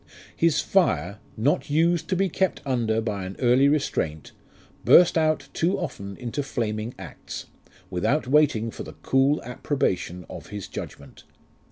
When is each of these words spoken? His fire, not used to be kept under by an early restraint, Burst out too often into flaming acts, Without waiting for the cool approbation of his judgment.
His 0.35 0.61
fire, 0.61 1.19
not 1.37 1.69
used 1.69 2.07
to 2.09 2.15
be 2.15 2.27
kept 2.27 2.59
under 2.65 3.01
by 3.01 3.23
an 3.23 3.35
early 3.37 3.67
restraint, 3.67 4.31
Burst 4.83 5.15
out 5.15 5.47
too 5.53 5.77
often 5.77 6.17
into 6.17 6.41
flaming 6.41 6.95
acts, 6.97 7.45
Without 7.91 8.25
waiting 8.25 8.71
for 8.71 8.81
the 8.81 8.93
cool 9.03 9.43
approbation 9.43 10.25
of 10.27 10.47
his 10.47 10.67
judgment. 10.67 11.23